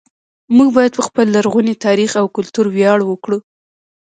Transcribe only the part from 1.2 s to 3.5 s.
لرغوني تاریخ او کلتور ویاړ وکړو